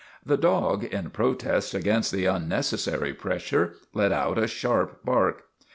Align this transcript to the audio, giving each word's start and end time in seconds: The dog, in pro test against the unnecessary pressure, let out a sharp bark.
The 0.25 0.35
dog, 0.35 0.83
in 0.83 1.11
pro 1.11 1.35
test 1.35 1.75
against 1.75 2.11
the 2.11 2.25
unnecessary 2.25 3.13
pressure, 3.13 3.75
let 3.93 4.11
out 4.11 4.39
a 4.39 4.47
sharp 4.47 5.05
bark. 5.05 5.43